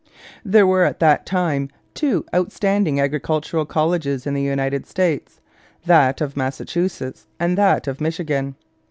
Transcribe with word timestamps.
There 0.43 0.65
were 0.65 0.83
at 0.83 0.99
that 0.99 1.27
time 1.27 1.69
two 1.93 2.25
outstanding 2.33 2.99
agricultural 2.99 3.67
colleges 3.67 4.25
in 4.25 4.33
the 4.33 4.41
United 4.41 4.87
States, 4.87 5.39
that 5.85 6.21
of 6.21 6.35
Massachusetts 6.35 7.27
and 7.39 7.55
that 7.55 7.85
of 7.87 8.01
Michigan. 8.01 8.55